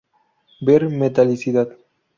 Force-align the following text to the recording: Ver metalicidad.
Ver 0.61 0.89
metalicidad. 0.89 1.77